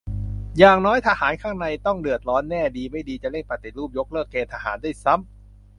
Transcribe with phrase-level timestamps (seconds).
[0.57, 5.29] อย่างน้อยทหารข้างในต้องเดือดร้อนแน่ ดีไม่ดี จะเร่งปฏิรูปยกเลิกเกณฑ์ทหารด้วยซ้ำ